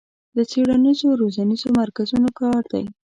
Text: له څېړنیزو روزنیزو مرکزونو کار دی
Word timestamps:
له 0.35 0.43
څېړنیزو 0.51 1.19
روزنیزو 1.21 1.67
مرکزونو 1.79 2.29
کار 2.39 2.61
دی 2.71 2.83